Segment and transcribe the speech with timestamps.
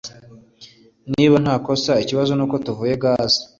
[1.13, 3.39] Niba ntakosa, ikibazo nuko tuvuye gaze.